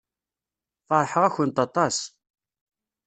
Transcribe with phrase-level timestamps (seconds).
[0.87, 1.97] Feṛḥeɣ-akent aṭas.